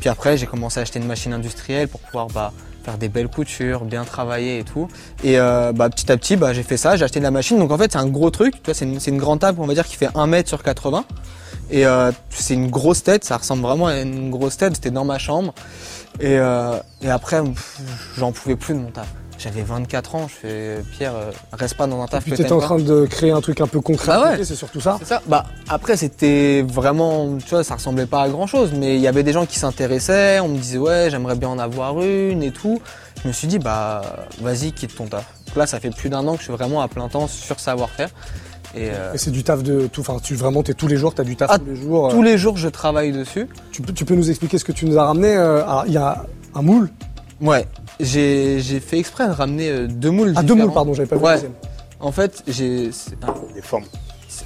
[0.00, 2.52] Puis après, j'ai commencé à acheter une machine industrielle pour pouvoir bah,
[2.84, 4.88] faire des belles coutures, bien travailler et tout.
[5.22, 7.56] Et euh, bah, petit à petit, bah, j'ai fait ça, j'ai acheté de la machine.
[7.58, 8.54] Donc en fait, c'est un gros truc.
[8.72, 11.04] C'est une, grande table, on va dire, qui fait 1 mètre sur 80.
[11.70, 14.74] Et euh, c'est une grosse tête, ça ressemble vraiment à une grosse tête.
[14.74, 15.54] C'était dans ma chambre.
[16.18, 17.40] Et, euh, et après,
[18.16, 19.06] j'en pouvais plus de mon taf.
[19.42, 22.44] J'avais 24 ans, je fais Pierre, euh, reste pas dans un Et taf puis t'étais
[22.44, 24.12] t'aimes en train de créer un truc un peu concret.
[24.14, 24.44] Ah ouais.
[24.44, 24.98] C'est surtout ça.
[25.04, 25.20] Ça.
[25.26, 29.08] Bah après c'était vraiment, tu vois, ça ressemblait pas à grand chose, mais il y
[29.08, 30.38] avait des gens qui s'intéressaient.
[30.40, 32.80] On me disait ouais, j'aimerais bien en avoir une et tout.
[33.22, 34.02] Je me suis dit bah
[34.40, 35.26] vas-y quitte ton taf.
[35.48, 37.58] Donc là ça fait plus d'un an que je suis vraiment à plein temps sur
[37.58, 38.10] savoir-faire.
[38.74, 40.00] Et euh, Et c'est du taf de tout.
[40.02, 42.06] Enfin, tu vraiment, t'es tous les jours, t'as du taf Ah, tous les jours.
[42.06, 42.10] euh.
[42.10, 43.48] tous les jours je travaille dessus.
[43.72, 45.98] Tu, peux, tu peux nous expliquer ce que tu nous as ramené euh, il y
[45.98, 46.24] a
[46.54, 46.88] un moule.
[47.42, 47.66] Ouais,
[48.00, 50.32] j'ai j'ai fait exprès de ramener euh, deux moules.
[50.36, 51.30] Ah, deux moules, pardon, j'avais pas vu Ouais.
[51.32, 51.52] le deuxième.
[52.00, 53.16] En fait j'ai c'est-
[53.54, 53.84] Des formes.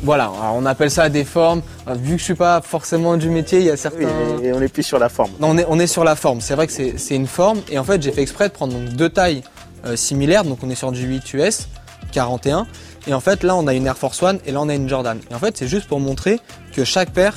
[0.02, 1.62] voilà, on appelle ça des formes.
[1.88, 4.06] Euh, Vu que je suis pas forcément du métier, il y a certains.
[4.38, 5.30] Oui, et on est plus sur la forme.
[5.40, 6.40] Non, on est, on est sur la forme.
[6.40, 7.60] C'est vrai que c'est c'est une forme.
[7.70, 9.42] Et en fait, j'ai fait exprès de prendre donc deux tailles
[9.86, 10.44] euh, similaires.
[10.44, 11.68] Donc, on est sur du 8 US
[12.12, 12.66] 41.
[13.06, 14.88] Et en fait, là, on a une Air Force One et là, on a une
[14.88, 15.18] Jordan.
[15.30, 16.40] Et en fait, c'est juste pour montrer
[16.74, 17.34] que chaque paire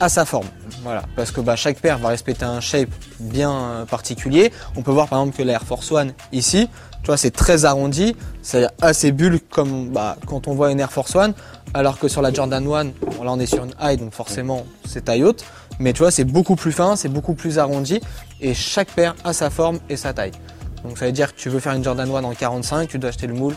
[0.00, 0.46] a sa forme.
[0.82, 1.02] Voilà.
[1.16, 4.52] Parce que bah, chaque paire va respecter un shape bien euh, particulier.
[4.76, 6.68] On peut voir par exemple que la Air Force One ici,
[7.02, 8.16] tu vois, c'est très arrondi.
[8.42, 11.34] C'est assez bulle comme bah, quand on voit une Air Force One.
[11.74, 14.64] Alors que sur la Jordan 1, bon, là on est sur une high, donc forcément
[14.86, 15.44] c'est taille haute.
[15.80, 18.00] Mais tu vois, c'est beaucoup plus fin, c'est beaucoup plus arrondi.
[18.40, 20.32] Et chaque paire a sa forme et sa taille.
[20.84, 23.10] Donc ça veut dire que tu veux faire une Jordan 1 en 45, tu dois
[23.10, 23.54] acheter le moule.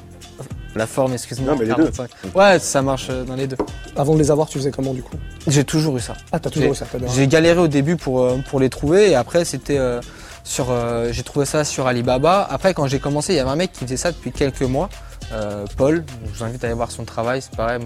[0.75, 1.51] La forme, excuse-moi.
[1.53, 1.91] Non, mais les deux.
[1.91, 2.09] 45.
[2.35, 3.57] Ouais, ça marche euh, dans les deux.
[3.95, 5.15] Avant de les avoir, tu faisais comment du coup?
[5.47, 6.13] J'ai toujours eu ça.
[6.31, 7.07] Ah, t'as toujours eu ça, t'as bien.
[7.13, 9.99] J'ai galéré au début pour, euh, pour les trouver et après c'était euh,
[10.43, 12.47] sur euh, j'ai trouvé ça sur Alibaba.
[12.49, 14.89] Après quand j'ai commencé, il y avait un mec qui faisait ça depuis quelques mois,
[15.33, 16.05] euh, Paul.
[16.31, 17.81] Je vous invite à aller voir son travail, c'est pareil.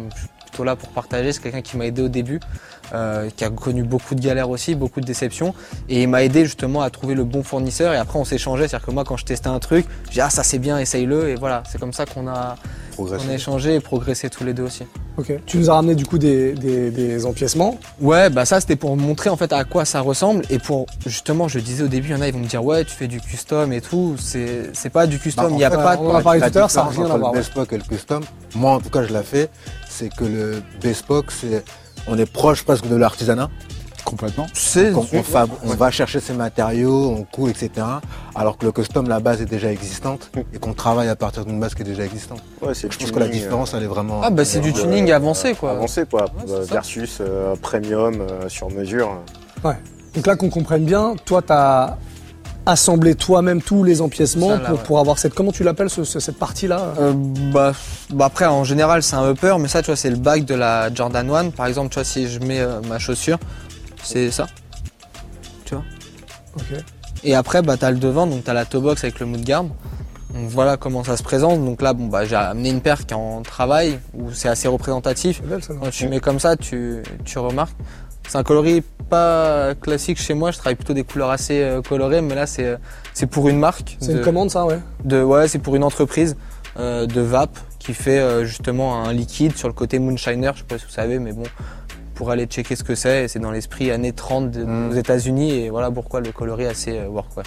[0.55, 1.33] Plutôt là pour partager.
[1.33, 2.39] C'est quelqu'un qui m'a aidé au début,
[2.93, 5.53] euh, qui a connu beaucoup de galères aussi, beaucoup de déceptions.
[5.89, 7.93] Et il m'a aidé justement à trouver le bon fournisseur.
[7.93, 8.67] Et après, on s'échangeait.
[8.69, 11.29] C'est-à-dire que moi, quand je testais un truc, je dis ah ça c'est bien, essaye-le.
[11.29, 12.55] Et voilà, c'est comme ça qu'on a,
[12.97, 14.83] on a échangé et progressé tous les deux aussi.
[15.17, 15.31] Ok.
[15.45, 17.77] Tu nous as ramené du coup des, des, des empiècements.
[18.01, 21.47] Ouais, bah ça c'était pour montrer en fait à quoi ça ressemble et pour justement,
[21.47, 23.07] je disais au début, il y en a ils vont me dire ouais, tu fais
[23.07, 25.97] du custom et tout, c'est c'est pas du custom, Bah, il y a fait, pas
[25.99, 27.33] on en a parlé tout à l'heure, ça n'a rien à voir.
[27.33, 28.23] Et le custom,
[28.55, 29.49] moi en tout cas je l'ai fait,
[29.95, 31.63] c'est que le bespoke, c'est
[32.07, 33.49] on est proche presque de l'artisanat.
[34.03, 34.45] Complètement.
[34.53, 37.71] c'est on, fab- on va chercher ses matériaux, on coud, etc.
[38.35, 41.59] Alors que le custom, la base est déjà existante et qu'on travaille à partir d'une
[41.59, 42.39] base qui est déjà existante.
[42.61, 44.21] Ouais, c'est Je pense que la différence, elle est vraiment.
[44.23, 45.71] Ah bah c'est du euh, tuning avancé quoi.
[45.71, 49.09] Avancé quoi, Ouais, euh, versus euh, premium euh, sur mesure.
[49.63, 49.77] Ouais.
[50.13, 51.97] Donc là, qu'on comprenne bien, toi, tu as
[52.65, 54.83] assemblé toi-même tous les empiècements Ça, là, pour, ouais.
[54.85, 55.33] pour avoir cette.
[55.33, 57.73] Comment tu l'appelles ce- ce- cette partie-là Euh, bah,
[58.11, 60.55] bah après en général c'est un upper mais ça tu vois c'est le bac de
[60.55, 63.37] la Jordan 1 par exemple tu vois si je mets euh, ma chaussure
[64.03, 64.47] c'est ça
[66.57, 66.63] Ok.
[67.25, 70.47] et après bah t'as le devant donc t'as la toe box avec le mouthguard donc
[70.49, 73.17] voilà comment ça se présente donc là bon bah j'ai amené une paire qui est
[73.17, 75.73] en travail où c'est assez représentatif belle ça.
[75.73, 77.75] Quand tu mets comme ça, tu, tu remarques.
[78.27, 80.51] C'est un coloris pas classique chez moi.
[80.51, 82.77] Je travaille plutôt des couleurs assez euh, colorées, mais là c'est euh,
[83.13, 83.97] c'est pour une marque.
[83.99, 84.79] C'est de- une commande, ça, ouais.
[85.03, 86.35] de ouais, c'est pour une entreprise
[86.77, 90.51] euh, de vape qui fait euh, justement un liquide sur le côté moonshiner.
[90.55, 91.43] Je sais pas si vous savez, mais bon,
[92.15, 94.89] pour aller checker ce que c'est, c'est dans l'esprit années 30 de- Mm.
[94.89, 97.45] aux États-Unis et voilà pourquoi le coloris assez euh, workwear.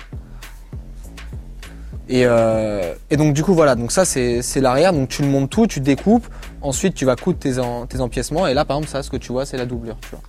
[2.11, 5.29] Et, euh, et donc du coup voilà, donc ça c'est c'est l'arrière, donc tu le
[5.29, 6.27] montes tout, tu découpes,
[6.63, 9.19] ensuite tu vas coudre tes, en- tes empiècements et là par exemple ça ce que
[9.19, 10.21] tu vois c'est la doublure, tu vois.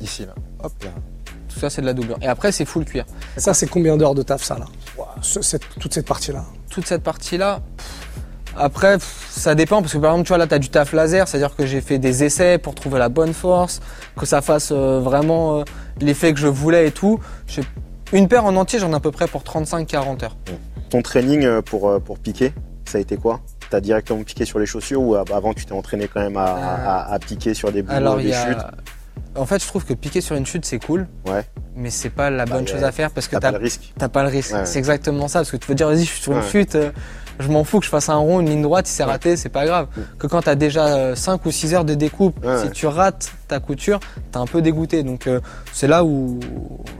[0.00, 0.34] Ici, là.
[0.62, 0.90] Hop là.
[1.48, 2.18] Tout ça c'est de la doublure.
[2.22, 3.04] Et après c'est full cuir.
[3.36, 4.66] Ça, c'est combien d'heures de taf, ça, là
[5.20, 6.44] Ce- cette- Toute cette partie-là.
[6.70, 7.60] toute cette partie-là,
[8.56, 10.92] après, pff, ça dépend parce que par exemple, tu vois, là, tu as du taf
[10.92, 13.80] laser, c'est-à-dire que j'ai fait des essais pour trouver la bonne force,
[14.16, 15.64] que ça fasse euh, vraiment euh,
[16.00, 17.20] l'effet que je voulais et tout.
[17.46, 17.62] J'ai-
[18.12, 20.36] Une paire en entier, j'en ai à peu près pour 35-40 heures.
[20.90, 22.52] Ton training pour, euh, pour piquer,
[22.84, 23.40] ça a été quoi
[23.72, 26.44] T'as directement piqué sur les chaussures ou av- avant tu t'es entraîné quand même à,
[26.44, 27.86] à- à piquer sur des il
[28.22, 28.46] des a...
[28.46, 28.58] chutes?
[29.34, 31.42] En fait, je trouve que piquer sur une chute, c'est cool, Ouais,
[31.74, 33.64] mais c'est pas la bonne y a- chose à faire parce que t'as pas le
[33.64, 33.94] risque.
[33.96, 34.52] t'as pas le risque.
[34.52, 34.66] Ouais.
[34.66, 36.44] C'est exactement ça, parce que tu peux dire, vas-y, je suis sur une Ouais.
[36.50, 36.90] chute, euh,
[37.40, 39.48] je m'en fous que je fasse un rond, une ligne droite, si c'est raté, c'est
[39.48, 39.86] pas grave.
[40.18, 44.00] Que quand t'as déjà 5 ou 6 heures de découpe, si tu rates ta couture,
[44.32, 45.02] t'es un peu dégoûté.
[45.02, 45.40] Donc euh,
[45.72, 46.38] c'est là où.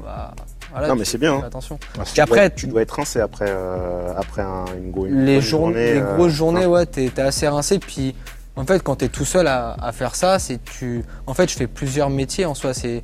[0.02, 0.32] bah,
[0.72, 1.42] voilà, Non, mais c'est bien, hein.
[1.46, 1.78] Attention.
[1.78, 5.06] Tu Puis dois après, être- tu dois être rincé après, euh, après un- une, gros-
[5.06, 6.68] une les, bonne journées, les euh, grosses journées, hein.
[6.68, 7.78] ouais, t'es t'es assez rincé.
[7.78, 8.14] Puis
[8.56, 11.04] en fait, quand t'es tout seul à, à faire ça, c'est tu.
[11.26, 12.74] En fait, je fais plusieurs métiers en soi.
[12.74, 13.02] C'est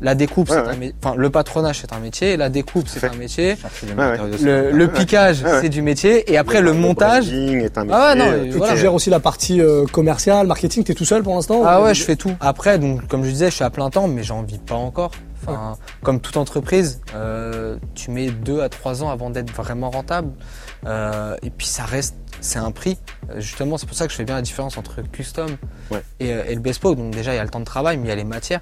[0.00, 0.88] la découpe, Ouais, c'est ouais.
[0.88, 2.36] un enfin le patronage, c'est un métier.
[2.36, 3.56] La découpe, c'est un métier.
[3.96, 6.28] Ouais, Le, le piquage, c'est du métier.
[6.32, 7.26] Et après, le montage.
[7.30, 7.96] branding est un métier.
[7.96, 8.72] Ah ouais, non, euh, et Et voilà.
[8.74, 11.84] tu gères aussi la partie euh, commerciale, marketing, t'es tout seul pour l'instant Ah ou-
[11.84, 12.32] ouais, je fais tout.
[12.40, 15.12] Après, donc, comme je disais, je suis à plein temps, mais j'en vis pas encore.
[15.48, 20.30] Enfin, Comme toute entreprise, euh, tu mets deux à trois ans avant d'être vraiment rentable.
[20.86, 22.98] Euh, et puis ça reste, c'est un prix.
[23.30, 25.56] Euh, justement, c'est pour ça que je fais bien la différence entre custom
[25.90, 26.02] Ouais.
[26.20, 26.96] et, et le bespoke.
[26.96, 28.60] Donc déjà, il y a le temps de travail, mais il y a les matières.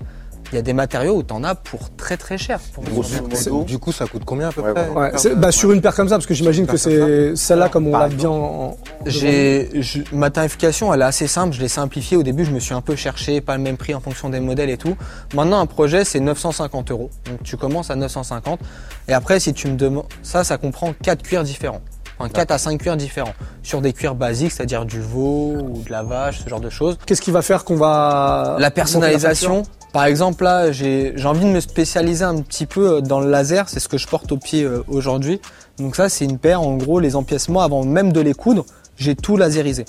[0.53, 2.61] Il y a des matériaux où tu en as pour très très cher.
[2.73, 3.65] Pour modo.
[3.65, 5.95] Du coup, ça coûte combien à peu Ouais, près Ouais, une bah, sur une paire
[5.95, 8.35] comme ça, parce que j'imagine que c'est celle-là comme on l'a bien en.
[8.35, 11.55] en- J'ai, je- ma tarification, elle est assez simple.
[11.55, 12.17] Je l'ai simplifiée.
[12.17, 14.41] Au début, je me suis un peu cherché, pas le même prix en fonction des
[14.41, 14.97] modèles et tout.
[15.35, 17.11] Maintenant, un projet, c'est 950 euros.
[17.29, 18.61] Donc, tu commences à 950.
[19.09, 21.81] Et après, si tu me demandes, ça, ça comprend quatre cuirs différents.
[22.19, 23.35] Enfin, 4 à 5 cuirs différents.
[23.63, 26.97] Sur des cuirs basiques, c'est-à-dire du veau ou de la vache, ce genre de choses.
[27.05, 28.57] Qu'est-ce qui va faire qu'on va.
[28.59, 29.65] La personnalisation.
[29.93, 33.69] Par exemple, là, j'ai envie de me spécialiser un petit peu dans le laser.
[33.69, 35.41] C'est ce que je porte au pied euh, aujourd'hui.
[35.79, 36.61] Donc ça, c'est une paire.
[36.61, 39.85] En gros, les empiècements, avant même de les coudre, j'ai tout laserisé.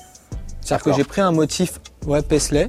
[0.61, 2.67] C'est-à-dire que j'ai pris un motif ouais, Paisley,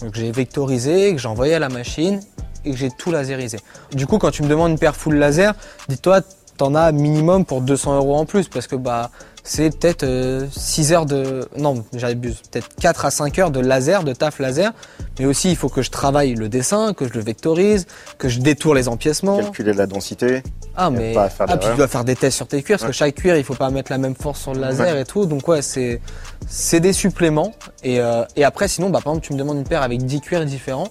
[0.00, 2.20] donc j'ai vectorisé, que j'ai envoyé à la machine
[2.64, 3.58] et que j'ai tout laserisé.
[3.92, 5.54] Du coup, quand tu me demandes une paire full laser,
[5.88, 6.22] dis-toi,
[6.56, 9.10] t'en as minimum pour 200 euros en plus parce que bah
[9.48, 10.06] c'est peut-être
[10.52, 11.48] 6 heures de...
[11.56, 12.42] Non, j'abuse.
[12.50, 14.72] Peut-être 4 à 5 heures de laser, de taf laser.
[15.18, 17.86] Mais aussi, il faut que je travaille le dessin, que je le vectorise,
[18.18, 19.38] que je détourne les empiècements.
[19.38, 20.42] Calculer la densité.
[20.76, 21.14] Ah, mais...
[21.14, 22.88] pas à faire ah, puis tu dois faire des tests sur tes cuirs, parce Ouais.
[22.88, 25.00] que chaque cuir, il faut pas mettre la même force sur le laser Ouais.
[25.00, 25.24] et tout.
[25.26, 26.00] Donc ouais, c'est
[26.46, 27.52] c'est des suppléments.
[27.82, 30.20] Et, euh, et après, sinon, bah, par exemple, tu me demandes une paire avec 10
[30.20, 30.88] cuirs différents.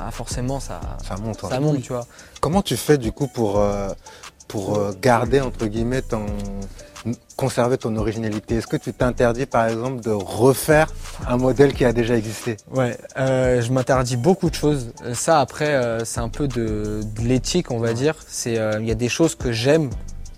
[0.00, 1.42] Ah, forcément, ça, Ça monte.
[1.42, 1.50] ouais.
[1.50, 2.06] ça monte, tu vois.
[2.40, 3.88] Comment tu fais du coup pour, euh,
[4.52, 6.26] pour euh, garder entre guillemets ton
[7.36, 10.88] conserver ton originalité Est-ce que tu t'interdis par exemple de refaire
[11.26, 12.58] un modèle qui a déjà existé?
[12.70, 14.92] Ouais, euh, je m'interdis beaucoup de choses.
[15.04, 18.14] Euh, Ça, après, euh, c'est un peu de, de l'éthique, on va dire.
[18.28, 19.88] C'est, euh, il y a des choses que j'aime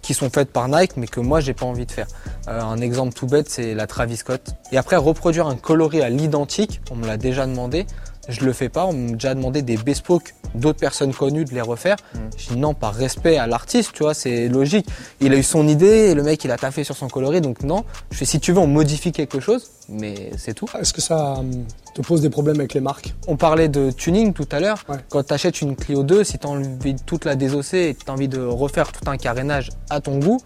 [0.01, 2.07] qui sont faites par Nike, mais que moi j'ai pas envie de faire.
[2.47, 4.55] Un exemple tout bête, c'est la Travis Scott.
[4.71, 7.87] Et après reproduire un coloris à l'identique, on me l'a déjà demandé.
[8.29, 8.87] Je le fais pas.
[8.87, 11.97] On m'a déjà demandé des bespoke d'autres personnes connues de les refaire.
[12.15, 12.19] Mm.
[12.37, 14.87] Je dis non, par respect à l'artiste, tu vois, c'est logique.
[15.21, 17.63] Il a eu son idée et le mec il a taffé sur son coloris, donc
[17.63, 17.85] non.
[18.11, 20.69] Je fais si tu veux, on modifie quelque chose, mais c'est tout.
[20.79, 23.15] Est-ce que ça hum, te pose des problèmes avec les marques?
[23.27, 24.85] On parlait de tuning tout à l'heure.
[24.89, 24.97] Ouais.
[25.09, 27.95] Quand tu achètes une Clio 2, si tu as envie de toute la désosser et
[27.95, 30.41] tu as envie de refaire tout un carénage à ton goût,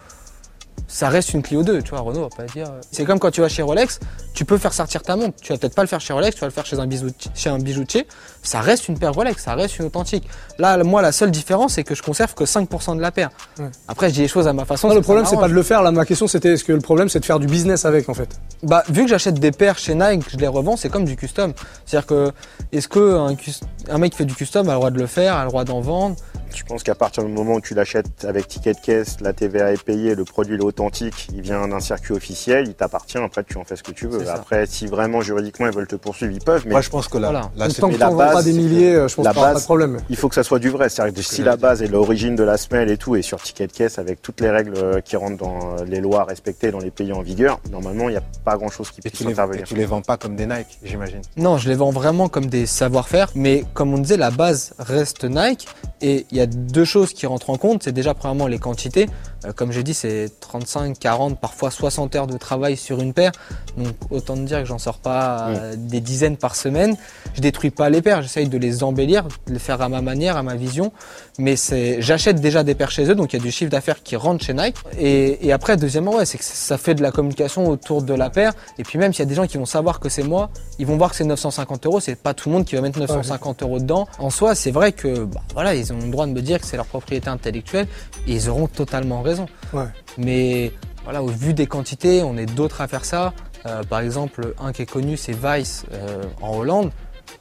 [0.90, 2.66] ça reste une Clio 2, tu vois, Renault va pas dire.
[2.66, 2.80] euh.
[2.90, 4.00] C'est comme quand tu vas chez Rolex,
[4.34, 5.34] tu peux faire sortir ta montre.
[5.40, 7.30] Tu vas peut-être pas le faire chez Rolex, tu vas le faire chez un, bijoutier,
[7.34, 8.06] chez un bijoutier.
[8.42, 10.26] Ça reste une paire Rolex, ça reste une authentique.
[10.58, 13.28] Là, moi, la seule différence, c'est que je conserve que 5% de la paire.
[13.58, 13.66] Ouais.
[13.86, 14.88] Après, je dis les choses à ma façon.
[14.88, 15.82] Non, le problème, c'est pas de le faire.
[15.82, 18.14] Là, ma question, c'était est-ce que le problème, c'est de faire du business avec, en
[18.14, 18.40] fait?
[18.62, 21.52] Bah, vu que j'achète des paires chez Nike, je les revends, c'est comme du custom.
[21.84, 22.32] C'est-à-dire que,
[22.72, 25.06] est-ce que un, cus- un mec qui fait du custom a le droit de le
[25.06, 26.16] faire, a le droit d'en vendre?
[26.54, 29.72] Je pense qu'à partir du moment où tu l'achètes avec ticket de caisse, la TVA
[29.72, 33.56] est payée, le produit est authentique, il vient d'un circuit officiel, il t'appartient, après tu
[33.58, 34.28] en fais ce que tu veux.
[34.28, 37.18] Après, si vraiment juridiquement ils veulent te poursuivre, ils peuvent, mais Moi, je pense que
[37.18, 37.50] là, Voilà.
[37.56, 39.48] là, Tant que la pas base, des milliers, euh, je pense la qu'il n'y aura
[39.48, 39.98] pas base- de problème.
[40.10, 40.88] il faut que ça soit du vrai.
[40.88, 43.66] C'est-à-dire que si la base et l'origine de la semelle et tout est sur ticket
[43.66, 46.80] de caisse avec toutes les règles euh, qui rentrent dans euh, les lois respectées dans
[46.80, 49.30] les pays en vigueur, normalement il n'y a pas grand-chose qui et puisse tu, les,
[49.30, 49.64] et intervenir.
[49.64, 51.20] tu les vends pas comme des Nike, j'imagine.
[51.36, 55.24] Non, je les vends vraiment comme des savoir-faire, mais comme on disait, la base reste
[55.24, 55.68] Nike.
[56.00, 57.82] Et il y a deux choses qui rentrent en compte.
[57.82, 59.06] C'est déjà premièrement les quantités.
[59.44, 63.32] Euh, comme j'ai dit, c'est 35, 40, parfois 60 heures de travail sur une paire.
[63.76, 66.96] Donc autant te dire que j'en sors pas euh, des dizaines par semaine.
[67.34, 70.36] Je détruis pas les paires, j'essaye de les embellir, de les faire à ma manière,
[70.36, 70.92] à ma vision.
[71.38, 74.02] Mais c'est, j'achète déjà des paires chez eux, donc il y a du chiffre d'affaires
[74.02, 74.76] qui rentre chez Nike.
[74.98, 78.30] Et, et après, deuxièmement, ouais, c'est que ça fait de la communication autour de la
[78.30, 78.52] paire.
[78.78, 80.86] Et puis même s'il y a des gens qui vont savoir que c'est moi, ils
[80.86, 82.00] vont voir que c'est 950 euros.
[82.00, 84.08] C'est pas tout le monde qui va mettre 950 euros dedans.
[84.18, 86.66] En soi, c'est vrai que, bah, voilà, ils ont le droit de me dire que
[86.66, 87.86] c'est leur propriété intellectuelle
[88.26, 89.46] et ils auront totalement raison.
[89.72, 89.84] Ouais.
[90.16, 90.72] Mais
[91.04, 93.32] voilà, au vu des quantités, on est d'autres à faire ça.
[93.66, 96.90] Euh, par exemple, un qui est connu, c'est Vice euh, en Hollande.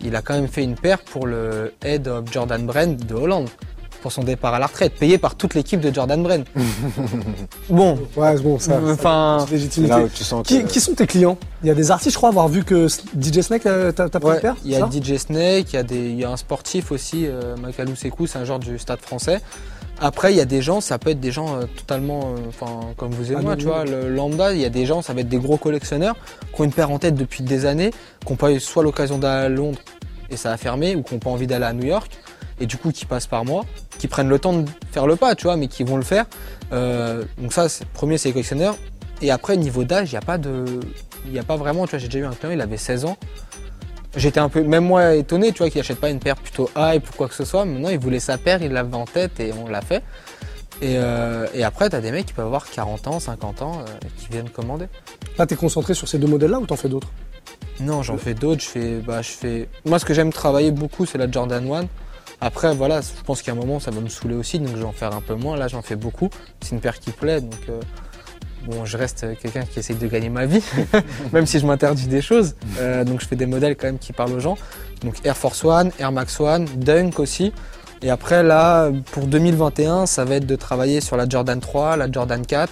[0.02, 3.50] Il a quand même fait une paire pour le Head of Jordan Brand de Hollande
[4.02, 6.44] pour son départ à la retraite, payé par toute l'équipe de Jordan Brand.
[7.70, 8.80] bon, Ouais, c'est bon, ça.
[8.92, 9.94] enfin, légitimité.
[9.94, 10.54] C'est là où tu sens que.
[10.54, 11.38] Qui, qui sont tes clients?
[11.64, 14.20] Il y a des artistes, je crois, avoir vu que DJ Snake, euh, t'as t'as
[14.20, 16.24] pris Ouais, une paire il y a DJ Snake, il y a des, il y
[16.24, 19.42] a un sportif aussi, euh, Makalou Sekou, c'est un genre du Stade Français.
[20.00, 22.94] Après, il y a des gens, ça peut être des gens euh, totalement, euh, enfin,
[22.98, 24.54] comme vous et moi, tu vois, le lambda.
[24.54, 26.16] Il y a des gens, ça va être des gros collectionneurs
[26.54, 27.92] qui ont une paire en tête depuis des années,
[28.24, 29.80] qui n'ont pas eu soit l'occasion d'aller à Londres
[30.30, 32.12] et ça a fermé, ou qui n'ont pas envie d'aller à New York,
[32.60, 33.64] et du coup qui passent par moi,
[33.98, 36.26] qui prennent le temps de faire le pas, tu vois, mais qui vont le faire.
[36.74, 38.76] Euh, donc ça, premier, c'est les collectionneurs.
[39.22, 40.66] Et après, niveau d'âge, il n'y a pas de,
[41.26, 43.06] il n'y a pas vraiment, tu vois, j'ai déjà eu un client, il avait 16
[43.06, 43.18] ans.
[44.18, 47.08] J'étais un peu, même moi, étonné, tu vois, qu'il achète pas une paire plutôt hype
[47.08, 47.66] ou quoi que ce soit.
[47.66, 50.04] Maintenant, il voulait sa paire, il l'avait en tête et on l'a fait.
[50.82, 54.08] Et, euh, et après, t'as des mecs qui peuvent avoir 40 ans, 50 ans, euh,
[54.18, 54.88] qui viennent commander.
[55.38, 57.10] Là, t'es concentré sur ces deux modèles-là ou t'en fais d'autres?
[57.80, 58.64] Non, j'en fais d'autres.
[58.64, 59.70] Je fais, bah, je fais.
[59.86, 61.86] Moi, ce que j'aime travailler beaucoup, c'est la Jordan 1.
[62.42, 64.84] Après, voilà, je pense qu'à un moment, ça va me saouler aussi, donc je vais
[64.84, 65.58] en faire un peu moins.
[65.58, 66.30] Là, j'en fais beaucoup.
[66.62, 67.82] C'est une paire qui plaît, donc euh,
[68.68, 70.62] bon, je reste quelqu'un qui essaye de gagner ma vie,
[71.34, 72.56] même si je m'interdis des choses.
[72.80, 74.58] Euh, donc, je fais des modèles quand même qui parlent aux gens.
[75.04, 77.54] Donc, Air Force One, Air Max One, Dunk aussi.
[78.02, 82.12] Et après, là, pour 2021, ça va être de travailler sur la Jordan 3, la
[82.12, 82.72] Jordan 4.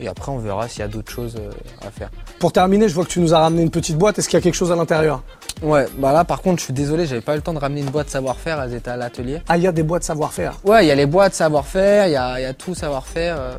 [0.00, 1.50] Et après, on verra s'il y a d'autres choses euh,
[1.86, 2.10] à faire.
[2.38, 4.18] Pour terminer, je vois que tu nous as ramené une petite boîte.
[4.18, 5.22] Est-ce qu'il y a quelque chose à l'intérieur?
[5.60, 7.80] Ouais, bah là par contre, je suis désolé, j'avais pas eu le temps de ramener
[7.80, 9.42] une boîte savoir-faire, elles étaient à l'atelier.
[9.48, 10.54] Ah, il y a des boîtes savoir-faire.
[10.64, 13.36] Ouais, il y a les boîtes savoir-faire, il y a, il y a tout savoir-faire.
[13.38, 13.54] euh,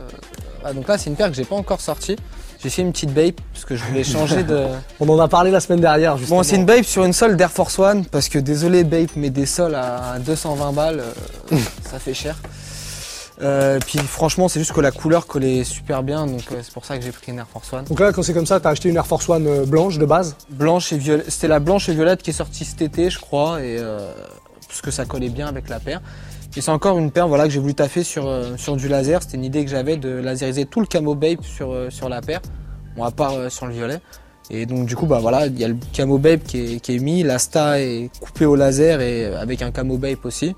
[0.66, 2.16] ouais, donc là, c'est une paire que j'ai pas encore sortie.
[2.62, 4.66] J'ai fait une petite babe parce que je voulais changer de.
[5.02, 6.38] On en a parlé la semaine dernière, justement.
[6.38, 9.30] Bon, c'est une babe sur une sole d'Air Force One parce que désolé, babe, mais
[9.30, 11.02] des sols à 220 balles,
[11.52, 11.58] euh,
[11.92, 12.38] ça fait cher.
[13.42, 16.86] Euh, puis franchement, c'est juste que la couleur collait super bien, donc euh, c'est pour
[16.86, 17.86] ça que j'ai pris une Air Force One.
[17.86, 20.06] Donc là, quand c'est comme ça, t'as acheté une Air Force One euh, blanche de
[20.06, 20.36] base?
[20.50, 21.30] Blanche et violette.
[21.30, 24.14] C'était la blanche et violette qui est sortie cet été, je crois, et euh,
[24.68, 26.02] parce que ça collait bien avec la paire.
[26.56, 29.24] Et c'est encore une paire, voilà, que j'ai voulu taffer sur sur du laser.
[29.24, 32.42] C'était une idée que j'avais de laseriser tout le camo babe sur sur la paire,
[32.96, 34.00] bon à part sur le violet.
[34.52, 36.96] Et donc du coup, bah voilà, il y a le camo babe qui est, qui
[36.96, 40.56] est mis, l'asta est coupé au laser et avec un camo babe aussi.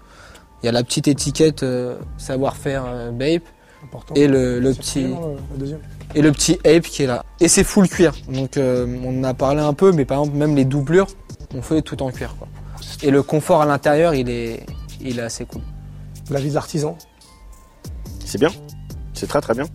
[0.63, 3.41] Il y a la petite étiquette euh, savoir-faire euh, babe
[3.83, 4.15] Important.
[4.15, 5.77] et le, petit euh,
[6.15, 7.23] et le petit ape qui est là.
[7.39, 8.13] Et c'est full cuir.
[8.27, 11.07] Donc euh, on en a parlé un peu, mais par exemple même les doublures,
[11.53, 12.47] on fait tout en cuir quoi.
[13.03, 14.65] Et le confort à l'intérieur, il est,
[15.01, 15.61] il est assez cool.
[16.29, 16.97] La vie de l'artisan.
[18.23, 18.49] C'est bien.
[19.13, 19.65] C'est très très bien.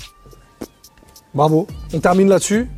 [1.35, 1.67] Bravo.
[1.95, 2.69] On termine là-dessus.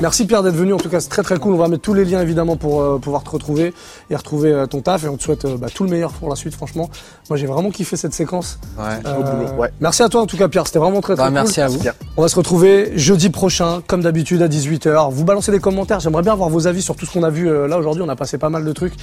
[0.00, 0.72] Merci Pierre d'être venu.
[0.72, 1.54] En tout cas, c'est très très cool.
[1.54, 3.72] On va mettre tous les liens évidemment pour euh, pouvoir te retrouver
[4.10, 5.04] et retrouver euh, ton taf.
[5.04, 6.54] Et on te souhaite euh, bah, tout le meilleur pour la suite.
[6.54, 6.90] Franchement,
[7.28, 8.58] moi j'ai vraiment kiffé cette séquence.
[8.78, 8.84] Ouais.
[9.06, 9.14] Euh,
[9.46, 9.70] boulot, ouais.
[9.80, 10.66] Merci à toi en tout cas Pierre.
[10.66, 11.34] C'était vraiment très très Bah, cool.
[11.34, 11.78] merci à vous.
[11.78, 11.92] Bien.
[12.16, 15.12] On va se retrouver jeudi prochain, comme d'habitude à 18h.
[15.12, 16.00] Vous balancez des commentaires.
[16.00, 18.02] J'aimerais bien avoir vos avis sur tout ce qu'on a vu euh, là aujourd'hui.
[18.04, 18.94] On a passé pas mal de trucs.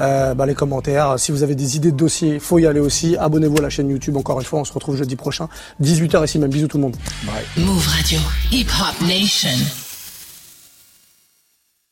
[0.00, 1.14] Euh, bah, les commentaires.
[1.18, 3.16] Si vous avez des idées de dossiers, faut y aller aussi.
[3.16, 4.16] Abonnez-vous à la chaîne YouTube.
[4.16, 5.48] Encore une fois, on se retrouve jeudi prochain,
[5.82, 6.50] 18h ici même.
[6.50, 6.96] Bisous tout le monde.
[7.56, 8.18] Move Radio.
[8.50, 9.85] Hip Hop Nation.